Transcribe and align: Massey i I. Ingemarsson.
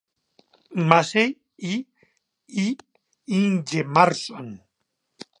Massey 0.91 1.27
i 1.73 1.75
I. 2.61 2.65
Ingemarsson. 3.41 4.49